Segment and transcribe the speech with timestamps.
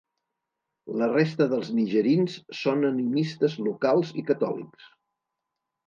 [1.01, 4.93] La resta dels nigerins són animistes locals i catòlics.